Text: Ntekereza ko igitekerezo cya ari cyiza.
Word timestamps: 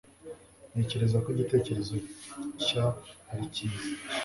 Ntekereza 0.71 1.17
ko 1.23 1.27
igitekerezo 1.35 1.95
cya 2.65 2.85
ari 3.31 3.45
cyiza. 3.53 3.83